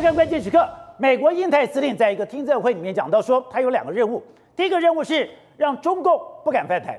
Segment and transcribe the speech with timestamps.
[0.00, 4.22] 去看关键时刻，美国印太司令在一个听证会里面讲到说，他有两个任务。
[4.56, 6.94] 第一个任务是让中共不敢犯台；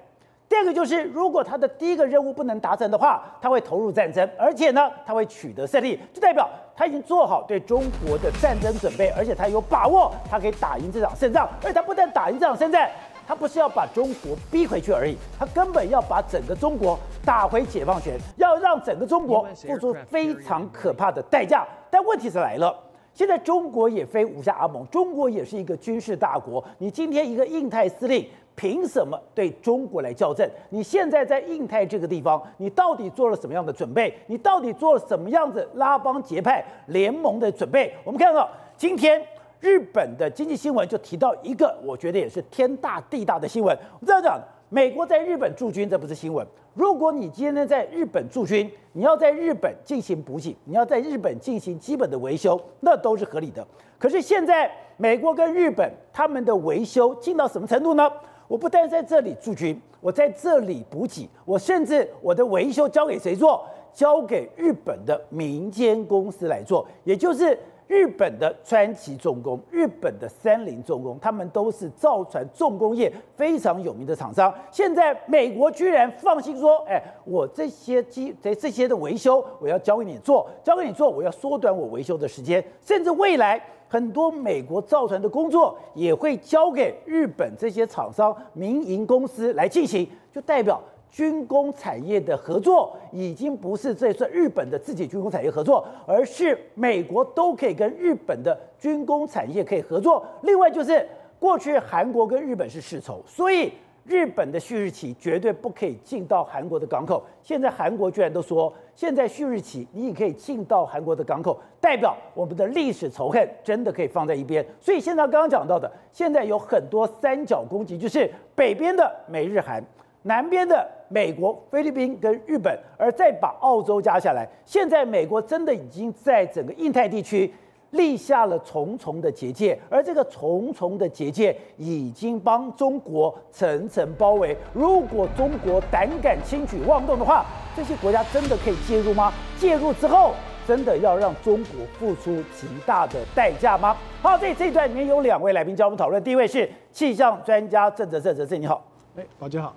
[0.48, 11.50] 第二个就是，如果他的第一个任务不能达成的话，他会投入战争，而且呢，他会取得胜利，就代表他已经做好对中国的战争准备，而且他有把握，他可以打赢这场胜仗。
[11.64, 12.88] 而且他不但打赢这场胜仗，
[13.28, 21.66] 他不是要把中国逼回去而已，他根本要把整个中国打回解放权，要让整个中国付出非常可怕的代价。
[21.90, 22.74] 但问题是来了。
[23.14, 26.64] 现在中国也非无下阿蒙，中国也是一个军事大国。
[26.78, 30.50] 你今天一个印太司令，凭什么对中国来校正？
[30.70, 34.14] 你现在在印太这个地方，你到底做了什么样的准备？
[34.28, 37.94] 你到底做了什么样子拉帮结派联盟的准备？
[38.04, 39.22] 我们看到今天
[39.60, 43.78] 日本的经济新闻就提到一个，我觉得也是天大地大的新闻。
[44.00, 44.40] 我这样讲。
[44.74, 46.48] 美国在日本驻军，这不是新闻。
[46.74, 53.68] 如果你今天在日本驻军，你要在日本进行补给，你要在日本进行基本的维修，那都是合理的。
[54.00, 58.10] 可是现在美国跟日本他们的维修进到什么程度呢？
[58.48, 63.66] 我不但在这里驻军，我在这里补给，我甚至我的维修交给谁做？
[63.94, 67.60] 交给日本的民间公司来做，也就是。
[67.92, 74.54] 日本的川崎重工、日本的三菱重工，他们都是造船重工业非常有名的厂商。
[74.72, 90.82] 现在美国居然放心说：“哎，我这些机、这这些的维修，我要交给你做，交给你做，我要缩短我维修的时间，甚至未来很多美国造船的工作也会交给日本这些厂商、民营公司来进行，就代表。”
[91.12, 100.26] 军工产业的合作已经不是这次日本的自己军工产业合作，而是美国都可以跟日本的军工产业可以合作。
[100.44, 101.06] 另外就是
[101.38, 103.74] 过去韩国跟日本是世仇，所以
[104.06, 107.22] 日本的旭日旗绝对不可以进到韩国的港口。
[107.44, 114.66] 现在韩国居然都说，现在旭日旗你也可以进到韩国的港口，代表我们的历史仇恨真的可以放在一边。
[114.80, 119.84] 所以现在刚刚讲到的，现在有很多三角攻击，就是北边的美日韩。
[120.24, 127.54] 南边的美国、菲律宾跟日本，而再把澳洲加下来，现在美国真的已经在整个印太地区
[127.92, 134.56] 立下了重重的结界，而这个重重的结界已经帮中国层层包围。
[134.74, 137.46] 如果中国胆敢轻举妄动的话，
[137.76, 139.34] 这些国家真的可以介入吗？
[139.58, 140.34] 介入之后，
[140.66, 143.98] 真的要让中国付出极大的代价吗？
[144.22, 148.82] 好，这这一段里面有两位来宾教我们讨论，第一位是气象专家郑哲郑，哲正你好，
[149.18, 149.76] 哎，宝杰好。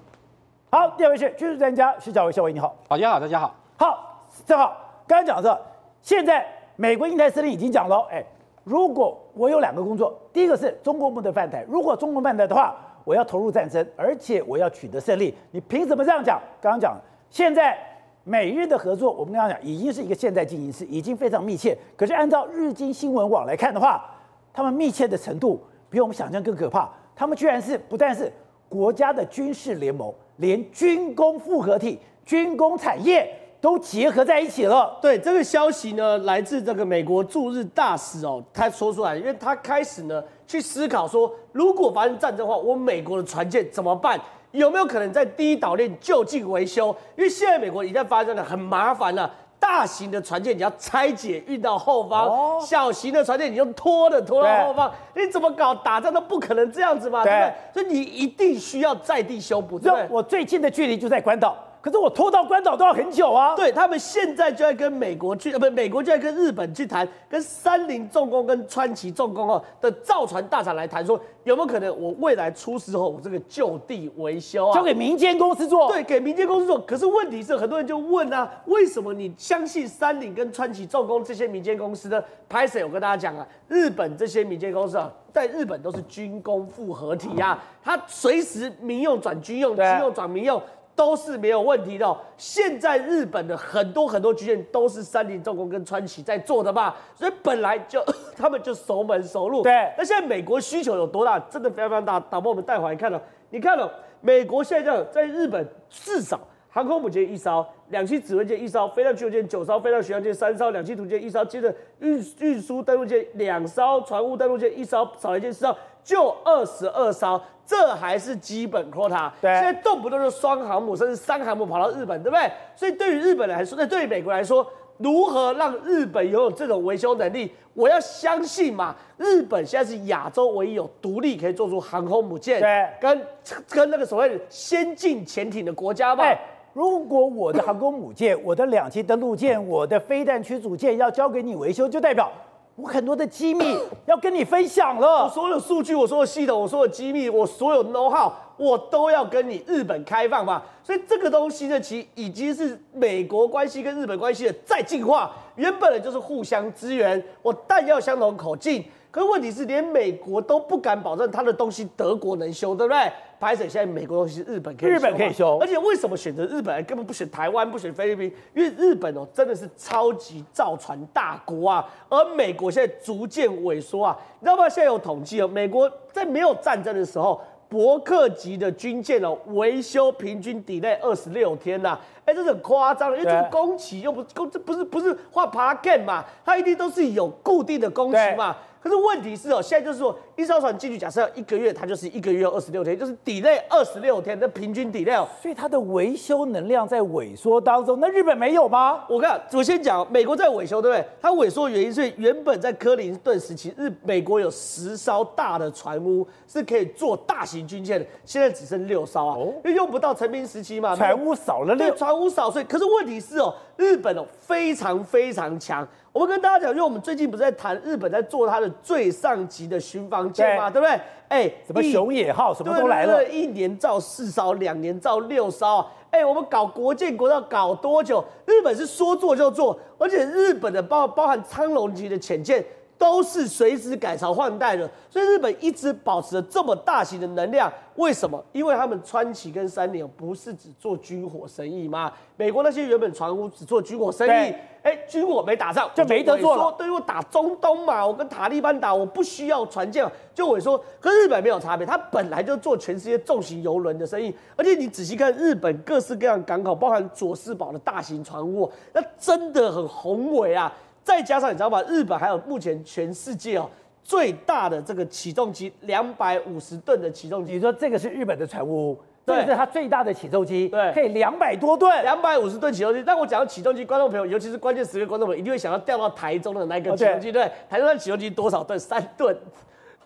[0.75, 3.55] 好，第二位是军事专家徐小维，小维你好，大家好，大家好。
[3.77, 4.77] 好，正好
[5.07, 5.57] 刚刚讲的，
[6.03, 8.21] 现在美国印太司令已经讲了，哎，
[8.65, 12.75] 如果我有两个工作，第一个是中国不能犯台，如果中国犯台的话，
[13.05, 15.33] 我要投入战争，而且我要取得胜利。
[15.53, 16.43] 你凭什么这样讲？
[16.61, 16.97] 刚刚讲，
[17.31, 17.79] 现在
[18.25, 21.79] 美日的合作，我们刚刚讲已经是一个现在进行式，已经非常密切。
[21.97, 24.05] 可是按照日经新闻网来看的话，
[24.53, 26.91] 他们密切的程度比我们想象更可怕。
[27.15, 28.33] 他们居然是不但是
[28.69, 30.13] 国家的军事联盟。
[30.37, 33.29] 连军工复合体、军工产业
[33.61, 34.99] 都结合在一起了。
[35.01, 44.21] 对，这个消息呢，来自这个美国驻日大使哦，他说出来，因为他开始呢去思考说，如果发生战争的话，我美国的船舰怎么办？
[44.53, 46.95] 有没有可能在第一岛链就近维修？
[47.17, 49.29] 因为现在美国一旦发生了，很麻烦了。
[49.67, 55.75] 大型的船舰你要拆解运到后方，哦、小型的船舰你就拖的拖到后方，你怎么搞？
[55.77, 57.33] 打仗都不可能这样子嘛，对，
[57.73, 57.83] 对不对？
[57.83, 59.79] 所以你一定需要在地修补。
[59.79, 61.57] 对，我最近的距离就在关岛。
[61.85, 63.55] 可是我拖到关岛都要很久啊！
[63.55, 75.93] 对，他们现在就在跟美国去，呃，不，美国就在跟日本去谈，跟三菱重工跟川崎重工哦的造船大厂来谈，说有没有可能我未来出事后，我这个就地维修啊，交给民间公司做？
[75.93, 76.79] 对，给民间公司做。
[76.79, 82.19] 可是问题是，很多人就问啊，为什么你相信三菱跟川崎重工这些民间公司呢？
[82.49, 90.63] 拍摄，我跟大家讲啊，日本这些民间公司啊，在日本都是军工复合体啊，它随时民用转军用，军用转民用。
[90.97, 92.17] 都是没有问题的哦。
[92.37, 98.05] 现在日本的很多很多军舰都是三菱重工跟川崎在做的嘛，所以本来就
[98.37, 99.63] 他们就熟门熟路。
[99.63, 101.39] 对，那现在美国需求有多大？
[101.39, 102.21] 真的非常非常大。
[102.21, 103.21] 导播，我们带回来看了，
[103.51, 103.91] 你看了
[104.21, 106.41] 美国现在这样，在日本至少
[106.71, 115.77] 航空母舰一艘，两栖指挥舰一艘，飞弹驱逐舰九艘，飞弹巡洋舰三艘，两栖突击舰一艘，接着运运输登陆舰两艘，船坞登陆舰一艘，扫雷舰四艘。
[116.05, 119.31] 就二十二艘，这还是基本 quota。
[119.41, 122.53] 对，现在动不动就双航母，甚至三航母跑到日本，对不对？
[122.77, 124.65] 所以对于日本来说，那对于美国来说，
[124.99, 127.51] 如何让日本拥有这种维修能力？
[127.73, 133.27] 我要相信嘛，日本现在是亚洲唯一有独立可以做出航空母舰，对，跟
[133.69, 136.25] 跟那个所谓的先进潜艇的国家嘛。
[136.73, 142.31] 如果我的航空母舰、我的两栖登陆舰、我的飞弹驱逐舰要交给你维修，就代表。
[142.77, 145.25] 我很多的机密要跟你分享了。
[145.25, 150.61] 我所有数据，我所有系统，我所有机密，我所有 know how，我都要跟你日本开放嘛。
[150.83, 155.31] 所以这个东西呢，其实已经是美国关系跟日本关系的再进化。
[155.55, 158.85] 原本的就是互相支援，我弹药相同口径。
[159.13, 163.13] 可是问题是，连美国都不敢保证他的东西德国能修，对不对？
[163.45, 165.59] 拍摄现在美国东西日本可以修，日本可以修。
[165.61, 168.33] 而且为什么选择日本，根本不选台湾，不选菲律宾？
[168.55, 174.19] 因为日本哦，真的是超级造船大国啊，而美国现在逐渐萎缩啊。
[174.41, 174.67] 你知道吗？
[174.67, 177.39] 现在有统计哦，美国在没有战争的时候，
[177.69, 182.01] 伯克级的军舰哦，维修平均 delay 二十六天呐、啊。
[182.25, 188.57] 哎，这是很夸张的，因为这个工期又不工，这不是不是画 plug 嘛，它一定都是有固定的工期嘛。
[188.85, 195.27] 可是问题是哦，现在就是说，一艘船进去，假设要一个月，它就是一个月要二十六天，就是 delay 二十六天的平均 delay。
[195.41, 197.99] 所以它的维修能量在萎缩当中。
[197.99, 199.03] 那日本没有吗？
[199.09, 201.07] 我看，我先讲，美国在萎缩，对不对？
[201.19, 215.89] 它萎缩的原因是原本在克林顿时期，日美国有十艘大的船坞是可以做大型军舰的，现在只剩六艘啊，哦、因为用不到成兵时期嘛，船坞少了六，船坞少，所以可是问题是哦，日本哦非常非常强。
[216.15, 220.93] 我们跟大家讲，因为我们最近不是在谈日本在做它的最上级的巡防舰嘛，对，不对？
[221.27, 225.85] 哎、欸，什么熊野号什么都来了，一年造四艘，两年造六艘。
[226.11, 228.25] 哎、欸，我们搞国建国造搞多久？
[228.47, 232.65] 日本是说做就做，而且日本的包包含苍龙级的潜舰。
[233.05, 238.43] 都是随时改朝换代的，所以日本一直保持着这么大型的能量，为什么？
[238.51, 242.11] 因为他们川崎跟三菱不是只做军火生意吗？
[242.39, 246.75] 美国那些原本船坞只做军火生意，哎，军火没打仗就没得做了。
[246.79, 250.83] 对，我打中东嘛，我跟塔利班打，我不需要船舰，就我说。
[250.99, 260.73] 跟日本没有差别，他本来就做全世界重型油轮的生意，而且你仔细看日本各式各样港口，包含佐世保的大型船坞，那真的很宏伟啊。
[261.05, 261.81] 再加上你知道吗？
[261.87, 263.71] 日本还有目前全世界哦
[264.03, 267.53] 最大的这个起重机，两百五十吨的起重机。
[267.53, 273.03] 你说这个是日本的船坞，对，这是它最大的起重机，对，可以两百多吨，两百五十吨起重机。
[273.07, 278.79] 但我讲到起重机，观众朋友，尤其是关键时刻观众朋友，一定会想要调到台中的那个起重机，对，台中的起重机多少吨？
[278.79, 279.37] 三吨，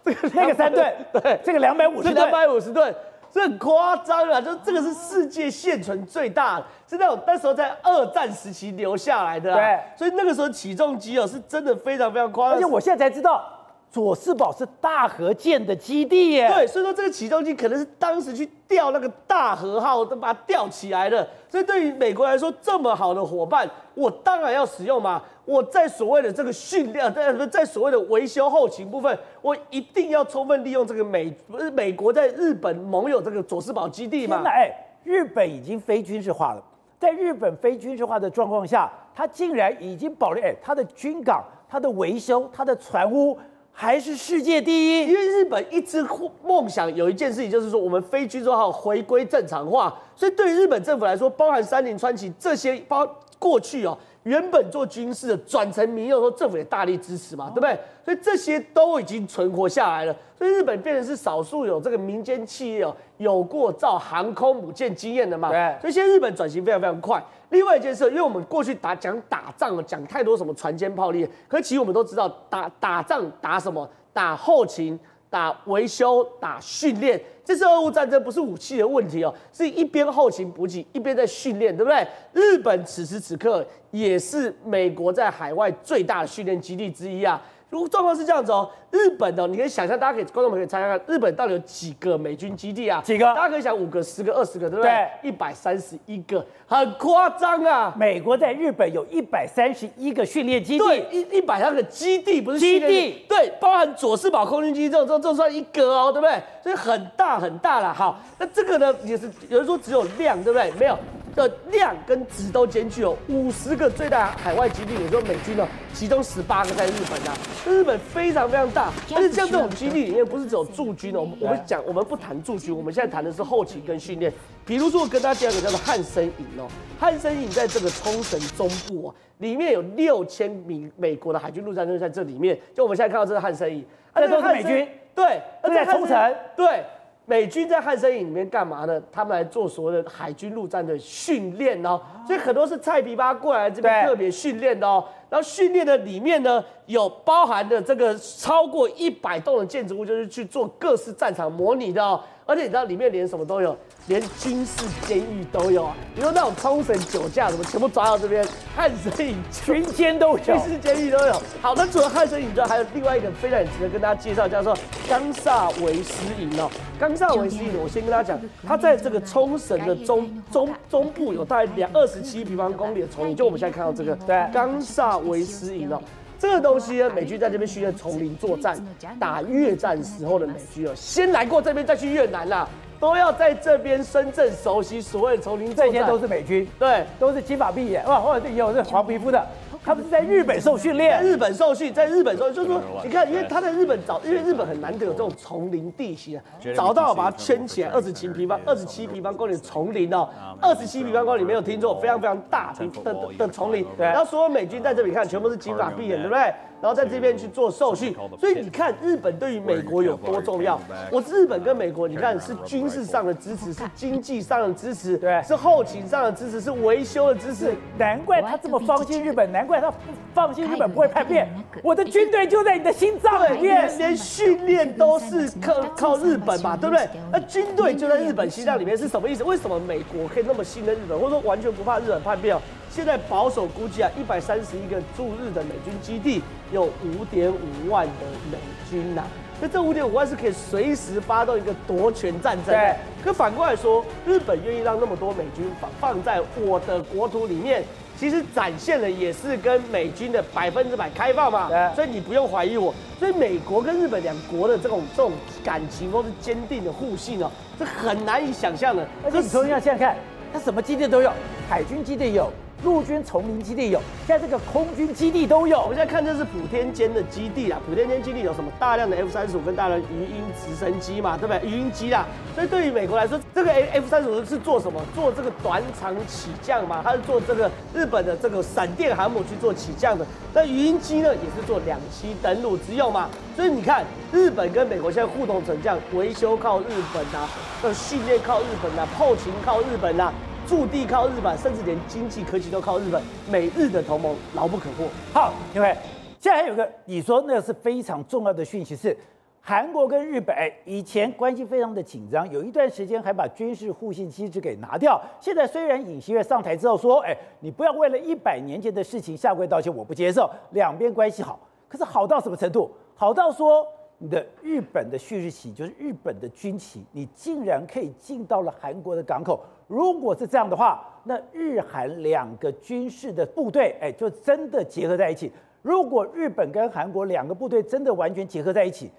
[0.04, 2.94] 这个那个三吨， 对，这个两百五十吨，两百五十吨。
[3.30, 4.40] 这很夸张啊！
[4.40, 9.56] 就这个是世界现存最大的，是那种那时候在二战时期留下来的啊。
[9.56, 12.56] 对，所以那个时候起重机哦，是真的非常非常夸张。
[12.56, 13.54] 而且我现在才知道。
[13.90, 21.26] 佐世保是大和舰的基地耶，对，所以说这个起重机可能是当时去吊那个大和号，都把它吊起来的。
[21.48, 25.22] 所以对于美国来说，这么好的伙伴，我当然要使用嘛。
[25.46, 34.36] 我在所谓的这个训练，在在所谓的维修后勤部分，我一定要充分利用这个美不是美国在日本盟友这个佐世保基地嘛。
[34.36, 34.70] 现在哎，
[35.02, 36.62] 日本已经非军事化了，
[36.98, 43.38] 在日本非军事化的状况下，它竟然已经保留哎，它的军港、它的维修、它的船坞。
[43.80, 46.04] 还是世界第一，因为日本一直
[46.42, 49.96] 梦想有一件事情，就是说我们非军事化回归正常化。
[50.16, 53.08] 所以对于日本政府来说，包含三菱、川崎这些，包
[53.38, 53.96] 过去哦。
[54.28, 57.78] 原本做军事的转成民用，说政府也大力支持嘛，对不对？
[58.04, 60.14] 所以这些都已经存活下来了。
[60.36, 65.48] 所以日本变成是少数有这个民间企业哦，有过造航空母舰经验的嘛。
[65.50, 65.76] 对。
[65.80, 67.22] 所以现在日本转型非常非常快。
[67.48, 73.88] 另外一件事，因为我们过去打讲打仗啊，讲太多什么船坚炮利，可是其实我们都知道打打仗打什么？
[74.12, 74.98] 打后勤。
[75.30, 82.06] 打维修、打训练，这次俄乌战争不是武器的问题哦，是一边后勤补给，一边在训练，对不对？
[82.32, 87.40] 日本此时此刻也是美国在海外最大的训练基地之一啊。
[87.70, 93.02] 如果状况是这样子哦，日本的你可以想象，大家可以观众们可以猜猜看，日本到底有几个美军基地啊？
[93.04, 93.26] 几个？
[93.26, 94.90] 大家可以想五个、十个、二十个，对不对？
[94.90, 97.94] 对，一百三十一个，很夸张啊！
[97.98, 106.40] 美国在日本有一百三十一个训练基地，对，一一百三个基地不是基地，对，包含佐世保空军基地这种，这种这算一个哦，对不对？
[106.62, 107.92] 所以很大很大了。
[107.92, 110.70] 好，那这个呢也是有人说只有量，对不对？
[110.78, 110.96] 没有。
[111.38, 124.32] 的量跟值都兼具哦，五十个最大海外基地，也就是美军哦，其中十八个在日本呐、啊，日本非常非常大，而且像这种基地里面不是只有驻军哦，我们我们讲我们不谈驻军，我们现在谈的是后勤跟训练，
[124.66, 126.66] 比如说我跟大家讲一个叫做汉森营哦，
[126.98, 136.84] 汉森营在这个冲绳中部哦，里面有六千名美国的海军陆战队在这里面，就我们现在看到这是汉森营，这都是美军，对，都在冲绳，对。
[137.28, 138.98] 美军在汉森营里面干嘛呢？
[139.12, 145.04] 他们来做所谓的海军陆战的训练哦，所以很多是菜皮巴过来这边特别训练的哦。
[145.30, 152.20] 然后训练的里面呢，有包含的这个超过一百栋的建筑物，就是去做各式战场模拟的哦。
[152.46, 155.94] 而且你知道里面连什么都有，连军事监狱都有啊。
[156.14, 158.42] 比如说那种冲绳酒驾什么，全部抓到这边，
[158.74, 161.42] 汉神影 全监都有，军事监狱都有。
[161.60, 164.74] 好，那除了汉神影之外，还有另外一个非常值得跟大家介绍，叫做
[165.06, 166.70] 冈萨维斯营哦。
[166.98, 176.00] 冈萨维斯营，我先跟大家讲，它在这个冲绳的中中中部有大概两二十七平方公里的丛林，就我们现在看到这个，对，冈萨维斯营哦。
[176.38, 178.78] 这个东西呢，美军在这边训练丛林作战，
[179.18, 182.68] 打越战时候的美军哦，先来过这边再去越南啦，
[183.00, 185.92] 都要在这边深圳熟悉所谓的丛林作战。
[185.92, 189.44] 这些都是美军，对，都是金发碧眼，哇，或者有是黄皮肤的。
[189.88, 196.44] 他们是在日本受训练，在日本受训，在日本受训，就是说，你看，因为他在日本找，因为日本很难得有这种丛林地形啊，
[196.76, 200.28] 找到把它圈起来，二十七平方，二十七平方公里的丛林哦，
[200.60, 206.52] 二十七平方公里没有听错，非常非常大的的的丛林，然后所有美军在这里看，全部是金发碧眼，对不对？
[206.80, 210.80] 然后在这边去做受训，所以你看日本对于美国有多重要。
[211.10, 217.74] 我日本跟美国，你看是军事上的支持，是经济上的支持，对，是后勤上的支持，是维修的支持。
[217.98, 219.92] 难怪他这么放心日本，难怪他
[220.32, 221.48] 放心日本不会叛变。
[221.82, 227.08] 我的军队就在你的心脏里面，连训练都是靠靠日本嘛，对不对？
[227.32, 229.42] 那军队就在日本心脏里面是什么意思？
[229.42, 232.56] 为什么美国可以那么信任日本，或者说完全不怕日本叛变？
[232.90, 236.42] 现在保守估计啊，一百三十一个驻日的美军基地
[236.72, 238.12] 有五点五万的
[238.50, 238.58] 美
[238.90, 239.28] 军呐、啊。
[239.60, 242.74] 那这五点五万是可以随时发动一个夺权战争。
[242.74, 242.94] 对。
[243.24, 247.82] 可反过来说，日本愿意让那么多美军放放在我的国土里面，
[248.16, 251.68] 其实展现的也是跟美军的百分之百开放嘛。
[251.68, 251.94] 对。
[251.96, 252.94] 所以你不用怀疑我。
[253.18, 255.32] 所以美国跟日本两国的这种这种
[255.64, 259.06] 感情都是坚定的互信哦，这很难以想象的。
[259.24, 260.16] 而且你从现在看，
[260.52, 261.32] 它什么基地都有，
[261.68, 262.48] 海军基地有。
[262.84, 265.80] 陆军丛林基地有，现在这个空军基地都有。
[265.80, 268.70] 我们现在看这是普天间的基地啦，普天间基地有什么？
[268.78, 271.68] 大量的 F 三十五跟大量的鱼鹰直升机嘛，对不对？
[271.68, 272.24] 鱼鹰机啦。
[272.54, 275.00] 所以对于美国来说，这个 F 三十五是做什么？
[275.12, 280.24] 做这个短场起降嘛，它是做这个日本的这个闪电航母去做起降的。
[280.54, 283.28] 那鱼鹰机呢，也是做两栖登陆之用嘛。
[283.56, 287.48] 所以你看，日本跟美国现在互动成这样，维修靠日本呐、啊，
[287.82, 290.32] 那训练靠日本呐、啊，后勤靠日本呐、啊。
[290.68, 295.08] 驻地靠日本，甚至连经济科技都靠日本，美日的同盟牢不可破。
[295.32, 295.96] 好，因为
[296.38, 299.16] 现在还有个你说那个是非常重要的讯息是，
[299.62, 305.18] 韩国跟日本以前关系非常的紧张，有一段时间还把军事互信机制给拿掉。
[305.40, 310.50] 现在虽然尹锡悦上台之后说，哎，你不要为了一百年前的事情下跪道歉，我不接受。
[310.72, 311.58] 两边关系好，
[311.88, 312.90] 可是好到什么程度？
[313.14, 313.86] 好到说。
[314.20, 319.60] 你的日本的旭日旗就是日本的军旗，你竟然可以进到了韩国的港口。
[319.88, 325.50] 如果是这样的话，那日韩两个军事的部队，哎，就真的结合在一起。
[325.82, 329.10] 如果日本跟韩国两个部队真的完全结合在一起。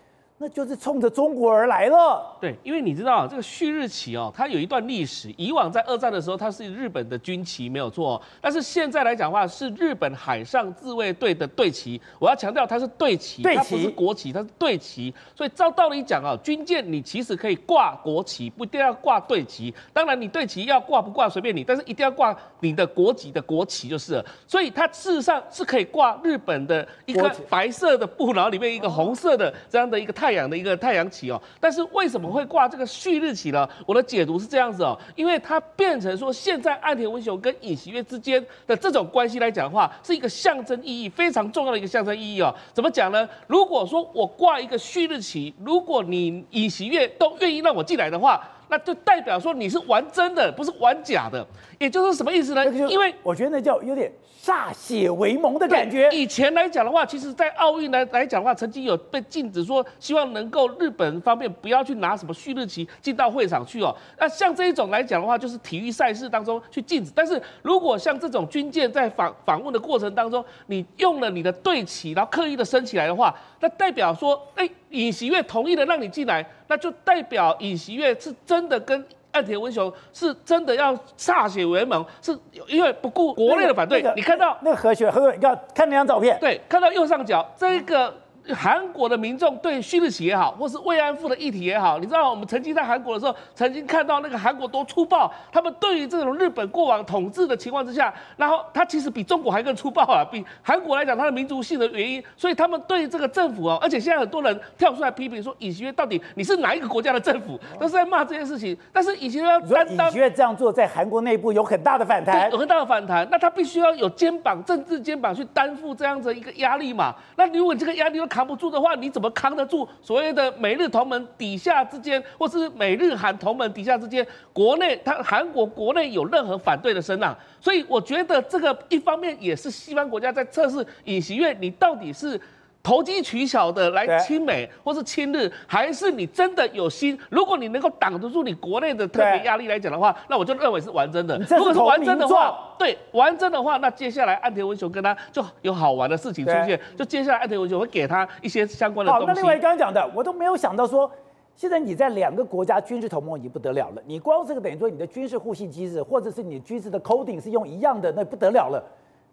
[0.42, 2.38] 那就是冲着中国而来了。
[2.40, 5.30] 对，因为你知道这个旭日旗哦，它有一段历史。
[5.36, 8.22] 以往在二战的时候，它是日本的军旗，没有错。
[8.40, 12.00] 但是现在来讲的话，是日本海上自卫队的队旗。
[12.20, 15.14] 我要强调，它是队旗，它不是国旗，它是队旗。
[15.36, 19.74] 所以照道理讲啊，军舰你其实可以挂国旗，不一定要挂队旗。
[19.92, 24.26] 当然，你队旗要挂不挂随便你，但是一定要挂你的国籍的国旗就是了。
[24.48, 30.29] 所以它事实上是可以挂日本的一个白色的布，然后里面一个红色的这样的一个太。
[30.30, 33.68] 太阳的一个太阳旗哦，但是为什么会挂这个旭日旗呢？
[33.88, 42.54] 我的解读是这样子哦，因为它变成说，现在岸田文雄跟尹锡悦之间的这种关系来讲的话，是一个象征意义非常重要的一个象征意义哦。
[42.72, 43.28] 怎么讲呢？
[43.48, 51.46] 如果说我挂一个旭日旗，如果你尹锡悦都愿意让我进来的话，那就代表说你是玩真的，不是玩假的。
[51.78, 52.66] 也就是什么意思呢？
[52.90, 54.12] 因为我觉得那叫有点。
[54.42, 56.10] 歃血为盟的感觉。
[56.14, 63.94] 以前来讲的话，其实，在奥运来来讲的话，曾经有被禁止说，希望能够日本方面不要去拿什么旭日旗进到会场去哦。
[64.18, 67.12] 那像这一种来讲的话，就是体育赛事当中去禁止。
[67.14, 79.06] 但是如果像这种军舰在访访问的过程当中，你用了你的队旗，然后刻意的升起来的话，那代表说，哎，尹锡悦同意了让你进来，那就代表尹锡悦是真的跟。
[79.32, 82.36] 岸田文雄是真的要歃血为盟，是
[82.68, 84.02] 因为不顾国内的反对。
[84.02, 88.12] 那个、你看到那个和弦，和你看看那张照片，对，看到右上角这个
[88.54, 108.78] 韩国的民众对旭日旗也好，或是慰安妇的议题也好，你知道我们曾经在韩国的时候，曾经看到那个韩国多粗暴，他们对于这种日本过往统治的情况之下，然后他其实比中国还更粗暴啊，比韩国来讲，他的民族性的原因，所以他们对这个政府哦，而且现在很多人跳出来批评说，尹锡悦到底你是哪一个国家的政府，都是在骂这件事情。
[108.92, 117.14] 但是尹锡悦担当，尹锡悦这样做在韩国内部有很大的反弹，有很大的反弹，那他必须要有肩膀，政治肩膀去担负这样子一个压力嘛。
[117.36, 127.38] 那如果这个压力都卡扛不住的话，你怎么扛得住所谓的美日同盟底下之间，或是美日韩同盟底下之间，国内他韩国国内有任何反对的声浪？
[127.60, 132.40] 所以我觉得这个一方面也是西方国家在测试尹锡悦，你到底是。
[132.82, 137.18] 投机取巧的来亲美或是亲日，还是你真的有心？
[137.30, 141.38] 如果你能够挡得住你国内的特别压力来讲的话，那我就认为是完真的。
[141.38, 146.80] 如果是完真的话，对，完真的话，那接下来岸田文雄跟他就有好玩的事情出现。
[146.98, 149.28] 就接下来岸田文雄会给他一些相关的东西。
[149.28, 151.12] 好，那另外刚刚讲的，我都没有想到说，
[151.56, 154.02] 现在你在两个国家军事同盟已经不得了了。
[154.06, 158.82] 你光这个等于说你的军事互信机制，或者是你军事的 coding 是用一样的，那不得了了。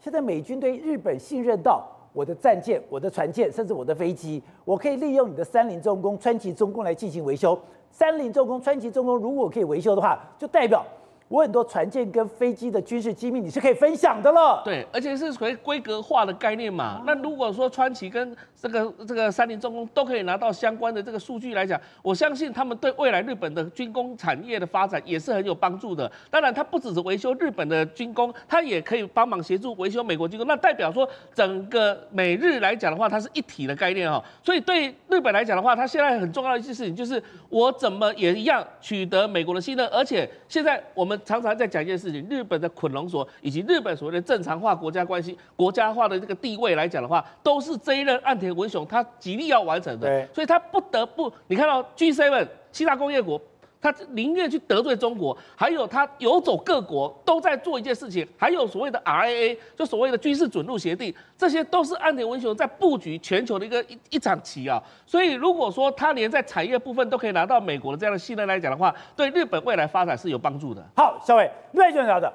[0.00, 1.86] 现在美军对日本信任到。
[2.16, 7.60] 我的战舰、我的船舰，甚至我的飞机，我可以利用你的三菱重工、川崎重工来进行维修。
[7.90, 10.82] 三菱重工、川崎重工如果可以维修的话，就代表。
[11.28, 14.62] 我很多船舰跟飞机的军事机密，你是可以分享的了。
[14.64, 17.02] 对，而且是属于规格化的概念嘛。
[17.04, 26.10] 那如果说川崎跟这个这个三菱重工都可以拿到相关的这个数据来讲，我相信他们对未来日本的军工产业的发展也是很有帮助的。
[26.30, 30.46] 当然，它不只是维修日本的军工，它也可以帮忙协助维修美国军工。
[30.46, 34.22] 那代表说，整个美日来讲的话，它是一体的概念哈。
[34.44, 41.15] 所以对日本来讲的话，它现在很重要的一件事情就是，我怎么也一样取得美国的信任，而且现在我们。
[41.24, 53.40] 常常在讲一件事情，日本的捆龙锁以及日本所谓的正常化国家关系、国家化的这个地位来讲的话，都是这一任岸田文雄他极力要完成的，所以他不得不，你看到 G7 七大工业国。
[53.92, 64.82] 他宁愿去得罪中国，还有他游走各国都在做一件事情，还有所谓的 RAA，就所谓的军事准入协定，这些都是岸田文雄在布局全球的一个一一场棋啊。
[65.06, 70.84] 所以如果说他连在产业部分都可以拿到美国的这样的信任来讲的话，对日本未来发展是有帮助的。
[70.96, 72.32] 好，小伟，另外一个重要的，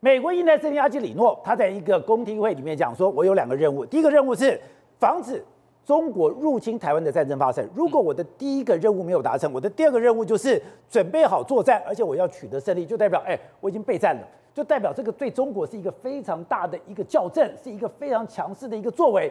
[0.00, 4.58] 美国印太司令阿基里诺他在一个公听会里面讲说，我有两个任务，第一个任务是
[4.98, 5.44] 防止。
[5.84, 14.22] 中国入侵台湾的战争发生，如果我的第一个任务没有达成，我的第二个任务就是准备好作战，而且我要取得胜利，就代表哎，我已经备战了，
[14.54, 19.30] 就代表这个对中国是一个非常大的一个校正，是一个非常强势的一个作为。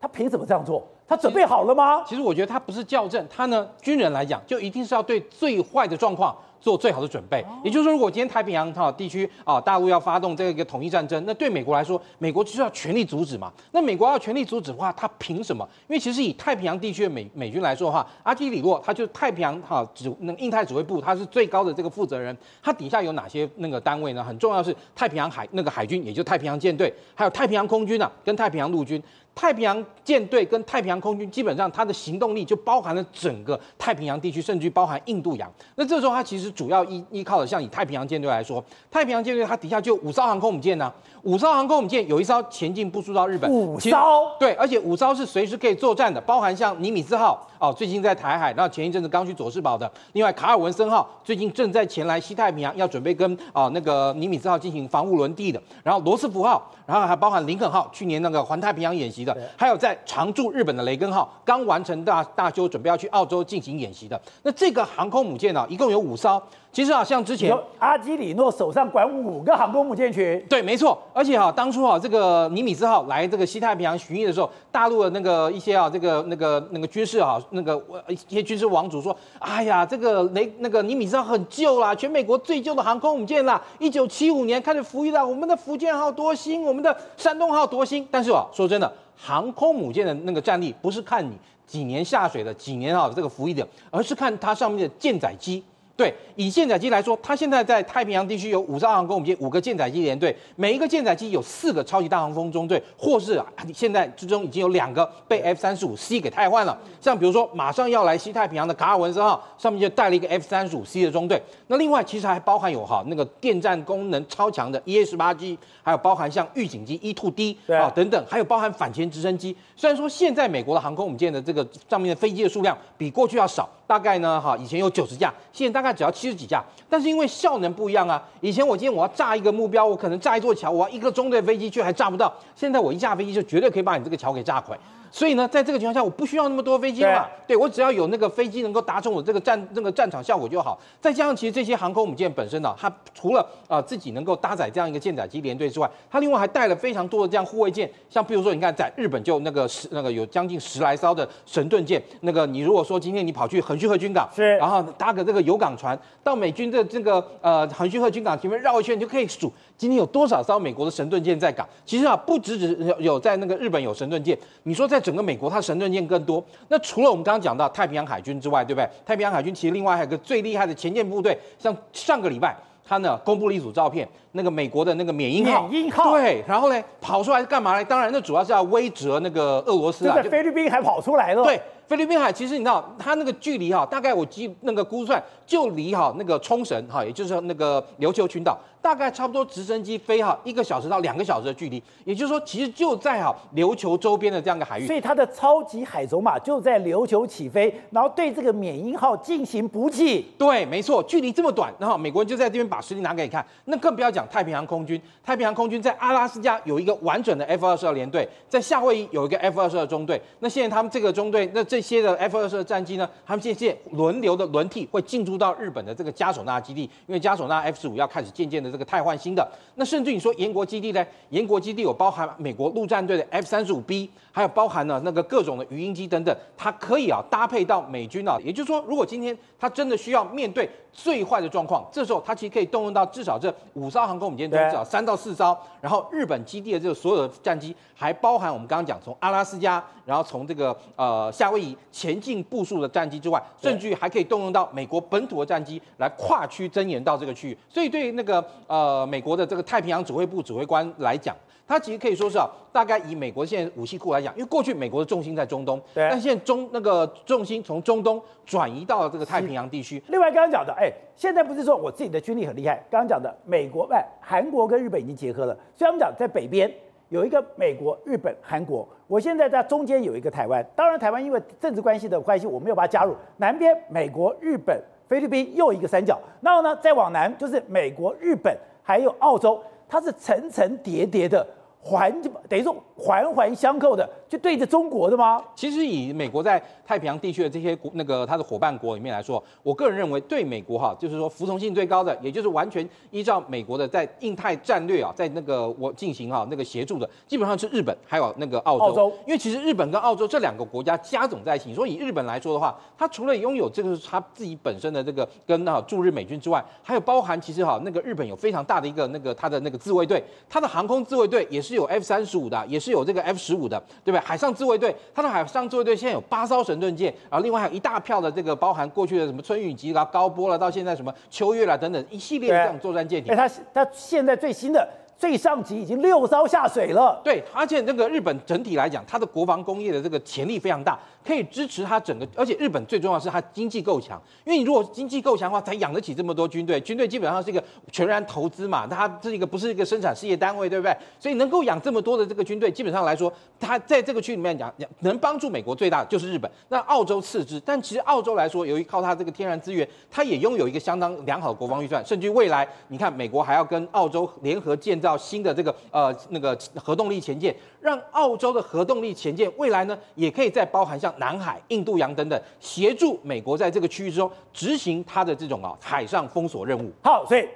[0.00, 0.86] 他凭什么这样做？
[1.08, 2.04] 他准备好了吗？
[2.04, 6.36] 其实我觉得他不是校正，他呢，军人来讲就一定是要对最坏的状况。
[6.64, 13.52] 做最好的准备，也就是说，如果今天太平洋哈地区啊，大陆要发动这个一个统一战争，那对美国来说，美国就是要全力阻止嘛。
[13.72, 15.68] 那美国要全力阻止的话，他凭什么？
[15.88, 22.34] 因为其实以太平洋地区的美美军来说的话，阿基里洛他就是太平洋哈指那印太指挥部，他是最高的这个负责人。
[22.62, 24.24] 他底下有哪些那个单位呢？
[24.24, 29.02] 很重要是太平洋海那个海军，也就是太平洋舰队，还有太平洋空军啊，跟太平洋陆军。
[29.34, 35.50] 太平洋舰队跟太平洋空军基本上它的行动力就包含了整个太平洋地区，甚至于包含印度洋。
[35.74, 43.90] 那这时候它其实主要依依靠的，像以太平洋舰队来说，太平洋舰队它底下就五艘航空母舰呢、啊，五艘航空母舰有一艘前进部署到日本，五艘
[44.38, 59.23] 对，而且五艘是随时可以作战的，包含像尼米兹号哦，最近在台海，然后前一阵子刚去佐世保的，另外卡尔文森号最近正在前来西太平洋，要准备跟啊那个尼米兹号进行防务轮地的，然后罗斯福号，然后还包含林肯号，去年那个环太平洋演习。
[59.24, 64.20] 的，还有在常驻日本的雷根号刚完成大大修，准备要去澳洲进行演习的。
[64.42, 66.42] 那这个航空母舰呢，一共有五艘。
[66.74, 71.00] 其实啊，像之前阿基里诺手上管五个航空母舰群，对，没错。
[71.12, 88.04] 而且哈，当初啊，这个尼米兹号来这个西太平洋巡弋的时候，大陆的那个一些啊，这个那个那个军事啊，那个一些军事王主说，哎呀，这个雷那个尼米兹号很旧啦，全美国最旧的航空母舰啦，一九七五年开始服役了，我们的福建号多新，我们的山东号多新。
[88.10, 95.62] 但是啊，说真的，航空母舰的那个战力不是看你几年下水的，几年啊这个服役的，而是看它上面的舰载机。
[95.96, 106.76] 对，以舰载机来说，它现在在太平洋地区有五艘航空母舰，五个舰载机联队，每一个舰载机有四个超级大黄蜂中队，或是啊，现在之中已经有两个被 F 三十五 C 给汰换了。
[107.00, 111.40] 像比如说，马上要来西太平洋的卡尔文森号，上面就带了一个 F 三十五 C 的中队。
[111.68, 119.56] 那另外其实还包含有哈那个电战功能超强的 EA 十八 G，还有包含像预警机 E two D 啊等等，还有包含反潜直升机。
[119.76, 123.68] 虽然说现在美国的航空母舰的这个上面的飞机的数量比过去要少。
[123.86, 128.22] 大概呢，哈，以前有九十架，现在大概只要七十几架，但是因为效能不一样啊。
[128.40, 132.32] 以前我今天我要炸一个目标，我可能炸一座桥，我要一个中队飞机却还炸不到。
[132.56, 134.76] 现在我一架飞机就绝对可以把你这个桥给炸毁。
[135.14, 140.76] 所以呢，在这个情况下，我不需要那么多飞机嘛，对，对我只要有那个飞机能够达成我这个战那个战场效果就好。
[141.00, 161.64] 再加上其实这些航空母舰本身呢、啊，它除了啊、呃、自己能够搭载这样一个舰载机联队之外，它另外还带了非常多的这样护卫舰，像比如说你看在日本就那个十那个有将近十来艘的神盾舰，那个你如果说今天你跑去横须贺军港，是，然后搭个这个油港船到美军的这个呃横须贺军港前面绕一圈，你就可以数今天有多少艘美国的神盾舰在港。
[161.86, 166.42] 其实啊，不只只有有在那个日本有神盾舰，你说在整个美国，它神盾舰更多。
[166.68, 168.88] 那除了我们刚刚讲到太平洋海军之外，对不对？
[169.04, 177.84] 太平洋海军其实另外还有个最厉害的前舰部队，像上个礼拜他呢公布了一组照片，那个美国的那个缅因号，缅因号，对，然后呢跑出来是干嘛呢？
[177.84, 181.60] 当然，那主要是要威慑那个俄罗斯啊，菲律宾还跑出来了，对。
[181.86, 191.82] 菲律宾海其实你知道，它那个距离哈，大概我记那个估算就离哈那个冲绳哈，也就是那个琉球群岛，大概差不多直升机飞哈一个小时到两个小时的距离。
[192.04, 194.86] 也就是说，其实就在哈琉球周边的这样一个海域。
[194.86, 200.22] 所以它的超级海走马就在琉球起飞，然后对这个缅因号进行补给。
[200.38, 203.44] 对，没错，距离这么短，然后美国人就在这边把实力拿给你看。
[203.64, 210.20] 那更不要讲太平洋空军，太平洋空军在阿拉斯加有一个完整的 F 二十二联队，在夏威夷有一个 F 二十二中队。
[210.40, 211.64] 那现在他们这个中队那。
[211.66, 219.48] 这些的 F 二十二战机呢，他们这些轮流的轮替会进驻到日本的这个加手纳基地，因为加手纳 F 十五要开始渐渐的这个汰换新的。
[219.76, 221.06] 那甚至你说延国基地呢？
[221.30, 228.36] 延国基地有包含美国陆战队的 F 三十五 B，还有包含了那个各种的鱼鹰机等等，它可以啊搭配到美军啊。
[228.44, 241.78] 也就是说，如果今天它真的需要面对最坏的状况，这时候它其实可以动用到至少这五艘航空母舰中至少三到四艘，然后日本基地的这个所有的战机，还包含我们刚刚讲从阿拉斯加，然后从这个呃夏威夷。
[241.92, 247.56] 前进部署的战机之外，甚至还可以动用到美国本土的战机来跨区增援到这个区域。
[247.68, 251.34] 所以对那个呃美国的这个太平洋指挥部指挥官来讲，
[251.66, 260.02] 他其实可以说是啊，大概以美国现在武器库来讲，因为过去美国的重心在中东，对，但现在中那个重心从中东转移到了这个太平洋地区。
[260.08, 266.72] 另外刚刚讲的，哎，现在不是说我自己的军力很厉害，刚刚讲的美国、哎，韩国跟日本已经结合了，所以我们讲在北边。
[267.10, 270.64] 有一个美国、日本、韩国，我现在在中间有一个台湾。
[270.74, 273.14] 当然，台湾因为政治关系的关系，我没有把它加入。
[273.36, 281.46] 南边美国、日本、菲律宾又一个三角，然后呢，再往南就是美国、日本还有澳洲，它是层层叠叠的。
[281.84, 282.10] 环
[282.48, 285.38] 等于说环环相扣的，就对着中国的吗？
[285.54, 298.84] 其实以美国在太平洋地区的这些国那个它的伙伴国里面来说，我个人认为对美国哈，就是说服从性最高的，也就是完全依照美国的在印太战略啊，在那个我进行哈那个协助的，基本上是日本还有那个澳洲。
[298.86, 311.73] 澳洲，因为其实日本跟澳洲这两个国家加总在一起，你说以日本来说的话，它除了拥有这个它自己本身的这个跟啊驻日美军之外，还有包含其实哈那个日本有非常大的一个那个它的那个自卫队，它的航空自卫队也是。
[311.74, 314.20] 有 F 三十五的，也是有这个 F 十五的，对不对？
[314.20, 323.32] 海上自卫队，它的海上自卫队现在有八艘神盾舰，然后另外还有一大票的这个包含过去的什么春雨级啦、高波了，到现在什么秋月啦等等一系列的这种作战舰艇。
[323.32, 324.88] 哎，它它现在最新的。
[325.24, 332.28] 最上级已经六艘下水了，对，而且这个日本整体来讲，它的国防工业的这个潜力非常大，可以支持它整个。
[332.36, 336.78] 而且日本最重要是它经济够强，因为你如果经济够强的话，才养得起这么多军队。
[336.80, 340.94] 军队基本上是一个全然投资嘛，它是一个不是一个生产事业单位，对不对？
[341.18, 347.58] 所以能够养这么多的这个军队，基本上来说，它在这个区里面讲，能帮助美国最大的就是日本，那澳洲次之。
[347.60, 355.74] 但其实澳洲来说，由于靠它这个天然资源，它也拥有一个相当良好的国防预算，甚至于未来你看，美国还要跟澳洲联合建造新的这个。
[355.90, 366.90] 呃，那个核动力潜舰，让澳洲的核动力潜舰未来呢，也可以再包含像南海、印度洋等等，协助美国在这个区域之中执行它的这种啊海上封锁任务。
[367.02, 367.48] 好，所以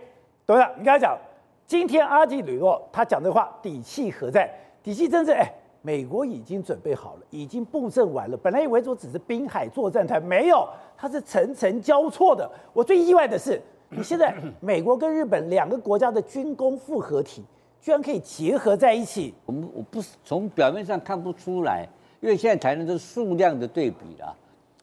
[0.46, 1.18] 董事长，你刚才讲，
[1.66, 4.48] 今天阿基里诺他讲的话，底气何在？
[4.82, 8.36] 底气真正哎，美国已经准备好了，已经布阵完了。
[8.36, 12.48] 本来以为说只是滨海作战团，没有，它是层层交错的。
[12.72, 17.44] 我最意外的是，你现在 美国跟日本两个国家的军工复合体。
[17.80, 21.88] 居然可以结合在一起，我们我不是从表面上看不出来，
[22.20, 24.34] 因为现在谈的都是数量的对比啦。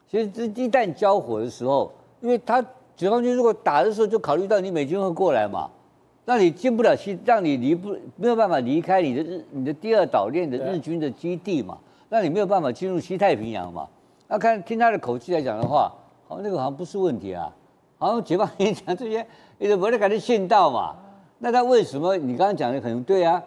[0.09, 1.91] 其实这一旦交火的时候，
[2.21, 2.61] 因为他
[2.95, 5.69] 解放军如果打的时候就考虑到你美军会过来嘛，
[6.23, 13.85] 那你进不了西，让你离不没有办法离开你的日你的第二岛链的日军的基地嘛，那你没有办法进入西太平洋嘛。
[14.29, 15.93] 那看听他的口气来讲的话，
[16.29, 17.53] 好像那个好像不是问题啊，
[17.97, 19.25] 好像解放军讲这些，
[19.57, 20.95] 你都没得感觉信道嘛。
[21.39, 23.41] 那他为什么你刚刚讲的很对啊？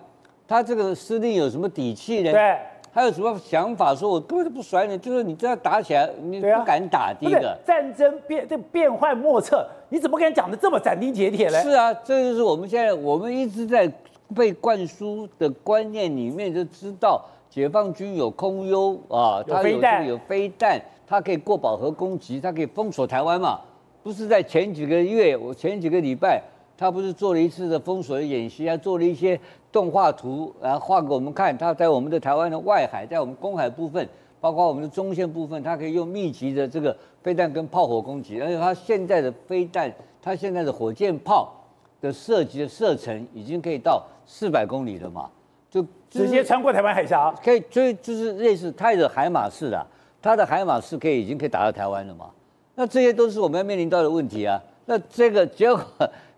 [0.47, 2.33] 他这个司令有什么底气呢？
[2.33, 2.59] 对，
[2.93, 3.95] 他有什么想法？
[3.95, 7.59] 说我根本就不甩你，就是你这样打起来，你不敢打第一个。
[7.67, 11.61] 战争变这变幻莫测，你怎么跟他讲的这么斩钉截铁呢？
[11.63, 13.91] 是啊，这就是我们现在我们一直在
[14.35, 23.61] 被灌输的观念里面就知道，解解放军有空优啊，他有这个有飞弹，他可以过饱和攻击，他可以封锁台湾嘛？
[24.03, 26.43] 不是在前几个月，我前几个礼拜，
[26.77, 29.39] 他不是做了一次的封锁的演习，还做了一些
[29.71, 31.57] 动画图，然后画给我们看。
[31.59, 34.09] 他在我们的台湾的外海，在我们公海部分，
[34.41, 41.53] 包括我们的中线部分，它可以用密集的这个飞弹跟炮火攻击，而且它现在的飞弹，它现在的火箭炮
[42.01, 45.29] 的射击的射程已经可以到四百公里了嘛？
[45.71, 49.87] 就、就是、直接穿过台湾海峡，可以，所以就是类似泰的海马式的，
[50.23, 52.31] 它的海马式可以已经可以打到台湾了嘛？
[52.79, 54.63] 那这些都是我们要面临到的问题啊。
[54.87, 55.83] 那这个结果，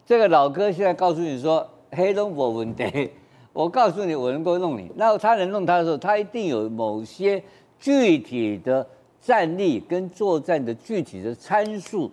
[0.07, 3.11] 这个老哥现在告诉你说黑龙我问题，
[3.53, 4.90] 我告诉你我能够弄你。
[4.96, 7.42] 那他能弄他的时候，他一定有某些
[7.79, 8.87] 具体的
[9.20, 12.11] 战力跟作战的具体的参数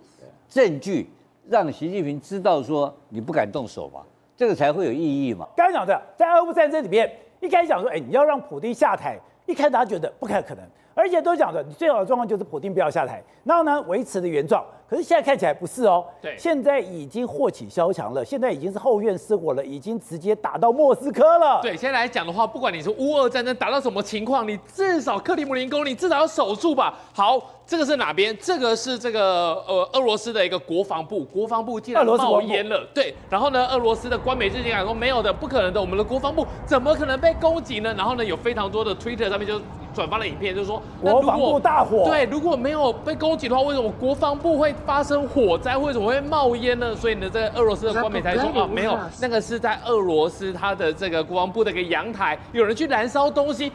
[0.49, 1.09] 证据，
[1.47, 4.01] 让习近平知道说你不敢动手嘛。
[4.35, 5.47] 这个才会有意义嘛。
[5.55, 7.09] 刚刚讲的，在俄乌战争里面，
[7.39, 10.63] 一开始讲说，哎，你要让普丁下台，一开始大家觉得不太可能，
[10.97, 14.65] 而且都讲的，你最好的状况就是普丁不要下台，然后呢，维持的原状。
[14.89, 21.59] 可是现在看起来不是哦，对，现在已经祸起萧墙了，现在已经是后院失火了，已经直接打到莫斯科了。
[21.61, 26.97] 对，现在来讲的话，不管你是乌俄战争打到什么情况，你至少克里姆林宫，你至少要守住吧。
[27.13, 28.35] 好，这个是哪边？
[28.41, 32.87] 这个是这个呃俄罗斯的一个国防部，国防部竟然冒烟了。
[32.93, 37.93] 对，然后呢，俄罗斯的官媒最近讲说没有的，不可能的，我们的国防部怎么可能被攻击呢？
[37.97, 39.59] 然后呢，有非常多的 Twitter 上面就
[39.97, 42.05] 转发了影片，就是说国防部大火。
[42.05, 45.57] 对，如果没有被攻击的话，为什么国防部会发生火？
[45.57, 46.95] 灾为什么会冒烟呢？
[46.95, 53.71] 所以呢，这个俄罗斯的官媒才说啊，没有，那个是在俄罗斯它的这个国防部的一个阳台，有人去燃烧东西。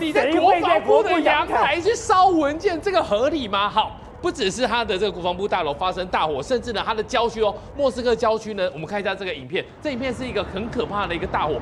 [0.00, 3.68] 你在国防部的阳台去烧文件，这个合理吗？
[3.68, 11.54] 好，不只是他的这个国防部大楼发生大火，甚至呢，它的郊区哦，莫斯科郊区呢，我们看一下这个影片，这影片是一个很可怕的一个大火。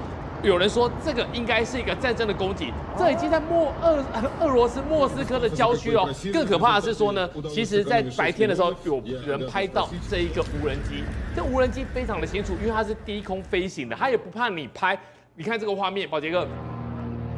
[0.44, 4.04] 有人说这个应该是一个战争的攻击，这已经在莫俄
[4.40, 6.06] 俄罗斯莫斯科的郊区哦。
[6.32, 11.02] 更可怕的是说呢，其实，在白天的时候有人拍到这一个无人机，
[11.34, 14.98] 这无人机非常的清楚，因为它是低空飞行的，它也不怕你拍。
[15.34, 16.46] 你看这个画面，宝杰哥，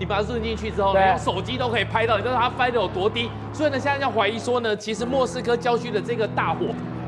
[0.01, 3.31] 你把它录进去之后呢，用手机都可以拍到，你知道它飞的有多低？
[3.53, 6.67] 所以呢，现在要怀疑说呢，其实莫斯科郊区的这个大火。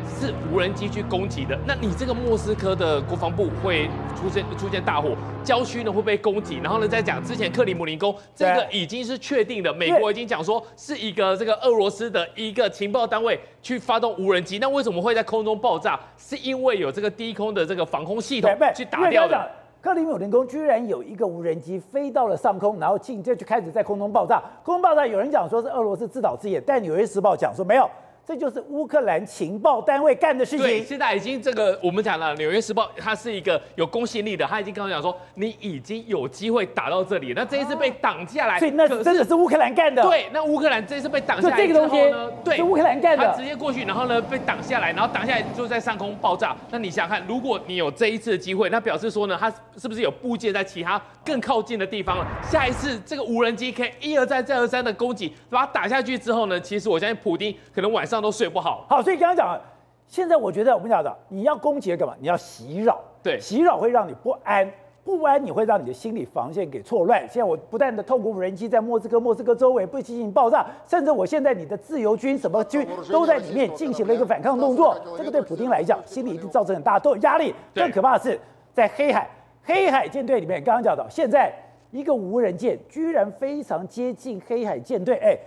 [0.09, 5.11] 是无人机去攻击的，那你这个莫斯科的国防部会出现出现大火，
[5.44, 15.99] 郊区呢会被攻击，然后呢再讲之前克里姆林宫这个已经是确定的，美国已经讲说是一个这个俄罗斯的一个情报单位去发动无人机，那为什么会在空中爆炸？
[16.16, 19.51] 是因为有这个低空的这个防空系统去打掉的。
[19.81, 27.88] 克里姆林宫居然有一个无人机飞到了上空，然后进这就开始在空中爆炸，空中爆炸有人讲说是俄罗斯自导自演，但纽约时报讲说没有。
[28.28, 30.66] 这就是乌克兰情报单位干的事情。
[30.66, 40.02] 对，现在已经这个我们讲了，《纽约时报》它是一个有公信力的，他已经跟我讲说，你已经有机会打到这里，那这一次被挡下来，所以那真的是乌克兰干的。
[40.02, 43.26] 对，那乌克兰这一次被挡下来之后呢，这个东西对，是乌克兰干的。
[43.32, 46.54] 他直接过去，然后呢被挡下来，然后挡下来就在上空爆炸。
[46.70, 52.26] 那你想想看，如果你有这一次的机会，那表示说呢，他是不是有部件在其他更靠近的地方了？
[52.42, 58.85] 下一次这个无人机可以一而再再而三的攻击，把它打下去之后呢，其实我相信普丁可能晚上都睡不好。
[58.88, 59.02] 好。
[59.02, 59.61] 所以刚刚讲了，
[60.07, 62.14] 现在我觉得我们讲的，你要攻击干嘛？
[62.18, 64.70] 你要袭扰，对，袭扰会让你不安，
[65.04, 67.20] 不安你会让你的心理防线给错乱。
[67.28, 77.54] 现在我不但的透过无人机在莫斯科、莫斯科周围不进行爆炸，甚至我现在你的自由军什么军都在里面进行了一个反抗动作，这个对普京来讲，心理一定造成很大的压力。
[77.74, 78.38] 更可怕的是，
[78.72, 79.28] 在黑海，
[79.62, 81.52] 黑海舰队里面，刚刚讲到，现在
[81.90, 85.38] 一个无人舰居然非常接近黑海舰队，哎。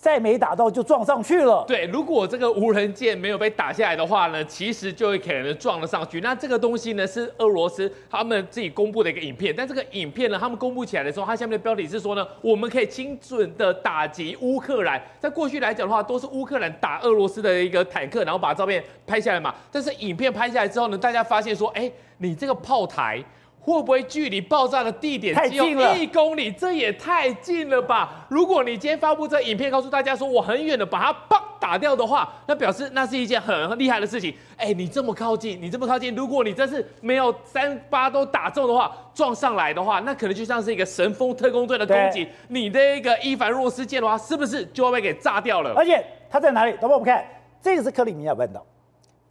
[0.00, 1.64] 再没打到就撞上去了。
[1.66, 6.20] 对，如果这个无人舰没有被打下来的话呢，其实就会可能撞了上去。
[6.20, 9.52] 那这个东西呢，是俄罗斯他们自己公布的一个影片。
[9.54, 15.02] 但这个影片呢，他们公布起来的时候，它下面的标题是说呢，我们可以精准的打击乌克兰。
[15.18, 19.52] 在过去来讲的话，都是乌克兰打俄罗斯的一个坦克，然后把照片拍下来嘛。
[19.72, 23.20] 但是影片拍下来之后呢，大家发现说，哎，你这个炮台。
[23.72, 26.50] 会不会距离爆炸的地点只有一公里？
[26.50, 28.26] 这也太近了吧！
[28.28, 34.34] 如果你今天发布这影片，告诉大家说我很远的把它砰打掉的话，那表示那是一件很厉害的事情。
[34.56, 45.74] 哎，你这么靠近，你这么靠近，如果你这次没有三八都打中的话，撞上来的话，那可能就像是一个神风特工队的攻击，你的一个伊凡若斯舰的话，是不是就会被给炸掉了？
[45.74, 46.72] 而且它在哪里？
[46.80, 47.24] 等会我们看，
[47.60, 48.64] 这个是克里米亚半岛，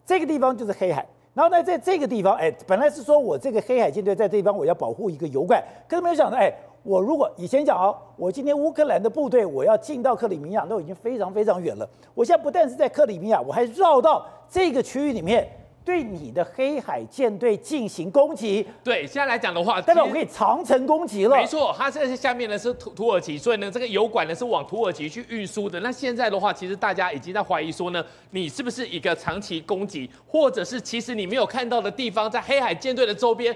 [0.06, 1.06] 这个地方就是黑海。
[1.38, 11.88] 然后呢，在这个地方，哎，本来是说我这个黑海舰队在这地方，我要保护一个油罐，可是没有想到，哎，我如果以前讲哦，我今天乌克兰的部队我要进到克里米亚，都已经非常非常远了。
[12.16, 15.48] 我现在不但是在克里米亚，我还绕到这个区域里面，
[15.88, 21.38] 对你的黑海舰队进行攻击，对，现在来讲的话，代表我可以长城攻击了。
[21.38, 25.80] 没错，它现在下面呢是土土耳其，所以呢这个油管呢是往土耳其去运输的。
[25.80, 33.56] 那现在的话，其实大家已经在怀疑说呢，你是不是一个长期攻击，或者是其实你没有看到的地方，在黑海舰队的周边，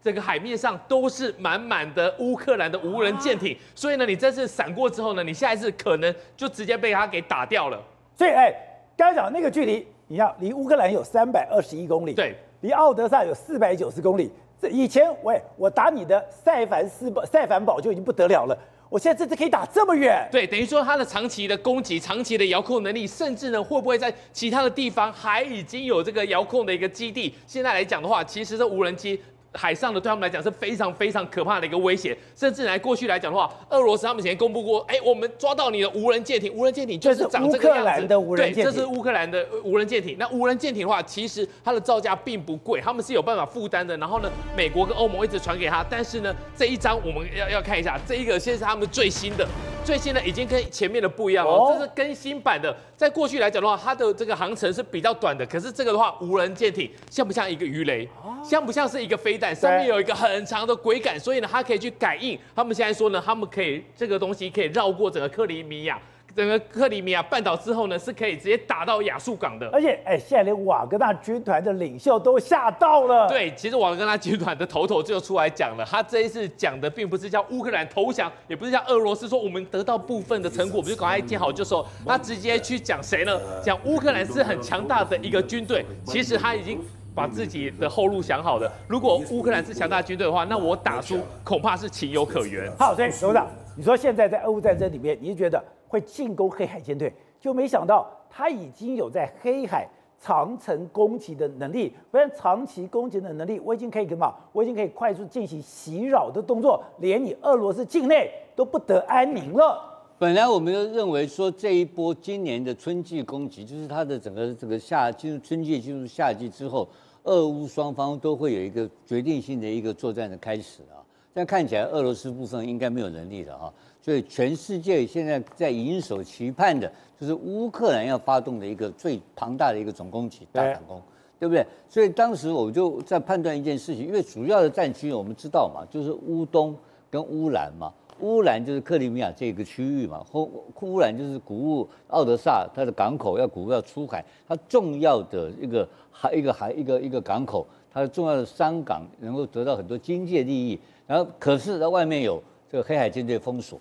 [0.00, 7.82] 这个海面上都是满满的乌克兰的无人舰艇，啊、所以呢，你这次闪过之后呢，你下一次可能就直接被他给打掉了。
[8.16, 8.54] 所以，哎，
[8.96, 9.84] 刚才讲那个距离。
[10.12, 14.30] 你看离乌克兰有三百二十一公里，对，离奥德萨有四百九十公里。
[14.60, 18.54] 这以前，喂，我打你的塞凡斯堡、塞凡堡就已经不得了了，
[18.90, 20.28] 我现在这次可以打这么远。
[20.30, 27.34] 对，等于说它的长期的攻击、长期的遥控能力，甚至呢，会不会在其他的地方还已经有这个遥控的一个基地？
[27.46, 29.18] 现在来讲的话，其实这无人机。
[29.54, 37.80] 海上的对他们来讲是非常非常可怕的一个威胁，甚至来过去来讲的话，俄罗斯他们以前公布过，哎，我们抓到你的无人舰艇，无人舰艇就是长这个样子。
[37.80, 38.64] 乌克兰的无人舰艇。
[38.64, 40.16] 对，这是乌克兰的无人舰艇。
[40.18, 43.96] 那无人舰艇的话，其实它的造价并不贵，他们是有办法负担的。
[43.98, 49.46] 然后呢，美国跟欧盟一直传给他，但是呢，这一张我们要要看一下，这一个现在是他们最新的，
[49.84, 52.74] 最新的已经跟前面的不一样哦，这是更新版的。
[53.02, 58.08] 在过去来讲的话，它的这个航程是比较短的，可是这个的话，无人舰艇像不像一个鱼雷？
[58.44, 59.52] 像不像是一个飞弹？
[59.52, 62.38] 上面有一个很长的轨杆，所以呢，它可以去感应。
[62.54, 65.98] 他们现在说呢，他们可以这个东西可以绕过整个克里米亚，
[66.34, 69.68] 整个克里米亚半岛之后呢，是可以直接打到亚速港的。
[69.70, 73.28] 而且，哎，现在连瓦格纳军团的领袖都吓到了。
[73.28, 81.84] 对，其实瓦格纳军团的头头就出来讲了，他这一次讲的并不是叫乌克兰投降，也不是叫俄罗斯说我们得到部分的成果，我们就赶快见好就收。
[82.06, 83.38] 他直接去讲谁呢？
[83.62, 86.80] 讲乌克兰是很强大的一个军队，其实他已经。
[87.14, 92.74] 把自己的后路想好了，如果乌克兰是强大军队的话，那我打输恐怕是情有可原。
[92.78, 99.86] 好，所以董事长，你说现在在俄乌战争里面，你是觉得会进攻黑海舰队，就没想到他已经有在黑海
[100.18, 104.34] 长程攻击的能力，不然长期攻击的能力，我已经可以干嘛？
[104.54, 109.78] 我已经可以快速进行袭扰的动作，连你俄罗斯境内都不得安宁了。
[110.18, 116.88] 本来我们就认为说，这一波今年的春季攻击，就是它的整个这个夏进入春季进入夏季之后，
[117.24, 121.04] 俄乌双方都会有一个决定性的一个作战的开始啊。
[121.34, 131.00] 但看起来俄罗斯部分应该没有能力了哈，所以全世界现在在引手期盼的，就是乌克兰要发动的一个最庞大的一个总攻击大反攻，
[131.38, 131.64] 对不对？
[131.88, 136.76] 所以当时我就在判断一件事情，因为主要的战区我们知道嘛，就是乌东
[137.08, 137.92] 跟乌兰嘛。
[138.20, 150.78] 乌兰就是克里米亚这个区域嘛，乌乌兰就是谷物奥德萨，它的港口要谷物要出海，它重要的一个海一个海一个一个港口，它重要的商港能够得到很多经济利益。
[151.06, 153.80] 然后可是在外面有这个黑海舰队封锁，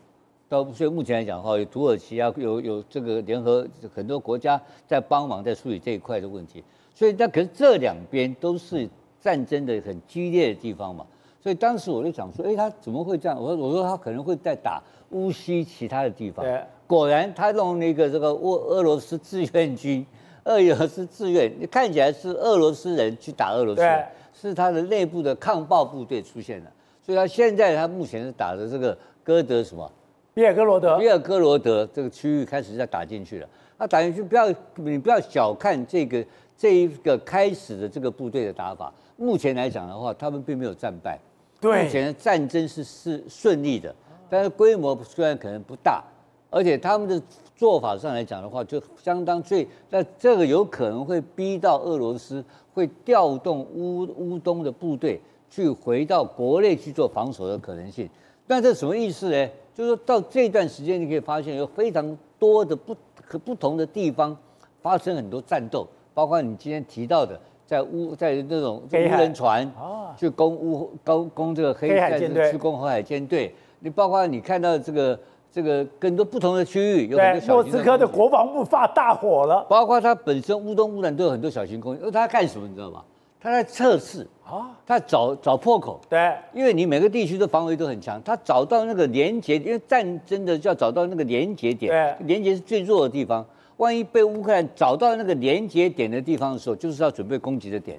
[0.52, 6.62] 到所以目前来讲的话，有土耳其啊，有有这个联合很多国家在帮忙在处理这一块的问题。
[6.94, 8.86] 所以那可是这两边都是
[9.22, 11.06] 战争的很激烈的地方嘛。
[11.42, 13.42] 所以当时我就想说，哎，他怎么会这样？
[13.42, 16.44] 我说，我说他可能会在打乌西其他的地方。
[16.46, 20.06] 对，果然他弄那个这个俄俄罗斯志愿军，
[20.44, 26.72] 俄罗斯志愿，看起来是俄罗斯人去打俄罗斯，对是他的内部的抗暴部队出现了。
[27.02, 29.90] 所以他现在他目前是打的这个哥德什么？
[30.34, 30.98] 比尔哥罗德。
[30.98, 33.48] 比尔哥罗德这个区域开始在打进去了。
[33.78, 36.24] 他打进去，不要你不要小看这个
[36.56, 38.94] 这一个开始的这个部队的打法。
[39.18, 41.20] 目前来讲的话，他们并没有战败。
[41.60, 43.94] 对，目前的战争是是顺利的，
[44.30, 46.04] 但是规模虽然可能不大，
[46.52, 47.20] 而且他们的
[47.56, 58.08] 做法上来讲的话，就相当最，那这个有可能会逼到俄罗斯会调动乌乌东的部队去回到国内去做防守的可能性。
[58.46, 59.50] 但这什么意思呢？
[59.82, 64.38] 就是说到这段时间，你可以发现有非常多的不和不同的地方
[64.80, 67.40] 发生很多战斗，包括你今天提到的。
[67.66, 73.56] 在乌在那种无人船啊，去攻乌攻攻这个黑海舰队，去攻黑海舰队。
[73.80, 75.18] 你包括你看到这个
[75.50, 77.78] 这个更多不同的区域，有很多小型的。
[77.78, 79.66] 莫斯科的国防部发大火了。
[79.70, 83.02] 包括它本身乌东乌南都有很多小型攻击，而它干什么你知道吗？
[83.42, 86.00] 它在测试啊，他找找破口。
[86.08, 93.44] 对，因为你每个地区的防卫都很强，他找到那个连接，因为战争的就要找到那个连接点，对，连接是最弱的地方。
[93.78, 97.98] 万一被乌克兰找到那个连接点的地方的时候，就是要准备攻击的点，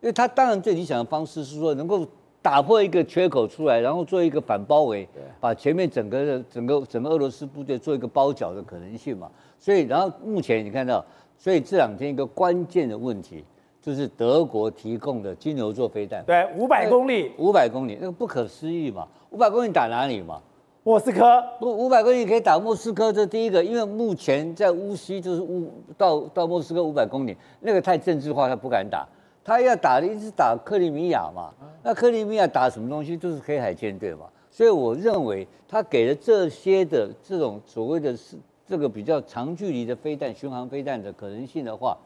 [0.00, 2.06] 因为他当然最理想的方式是说能够
[2.40, 5.06] 打破一个缺口出来，然后做一个反包围，
[5.38, 9.30] 把前面整个的整个整个俄罗斯部队做一个包夹的可能性嘛。
[9.58, 11.04] 所以，然后目前你看到，
[11.36, 13.44] 所以这两天一个关键的问题
[13.88, 20.38] 就是德国提供的金牛座飞弹，对，五百公里，五百公里，那个不可思议嘛，五百公里打哪里嘛？
[20.82, 29.08] 莫斯科不五百公里可以打莫斯科，这第一个，因为目前在乌西就是乌到到莫斯科五百公里，那个太政治化，他不敢打。
[29.42, 31.50] 他要打的一直是打克里米亚嘛，
[31.82, 34.26] 那克里米亚打什么东西，就是黑海舰队嘛。
[34.50, 38.36] 所以我认为他给了这些的这种所谓的是
[38.66, 41.96] 这个比较长距离的飞弹、巡航飞弹的可能性的话，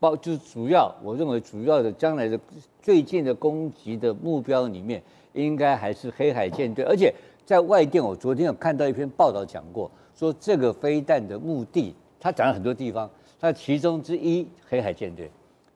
[0.00, 2.40] 包就是主要，我认为主要的将来的
[2.80, 5.00] 最近的攻击的目标里面，
[5.34, 6.82] 应该还是黑海舰队。
[6.86, 15.30] 而且在外电，我昨天有看到一篇报道讲过，说这个飞弹的目的，他讲了很多地方，他其中之一黑海舰队。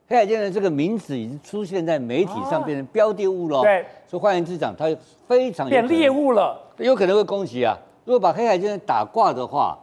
[0.07, 3.61] 黑海舰队这个名字已经出现在媒体上，变成标的物了。
[3.61, 4.85] 对，说换言之讲，它
[5.27, 7.77] 非常变猎物了，有可能会攻击啊。
[8.03, 9.77] 如果把黑海舰队打挂的话，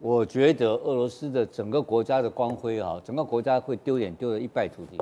[0.00, 4.96] 我觉得俄罗斯的整个国家的光辉啊，整个国家会丢脸丢的一败涂地。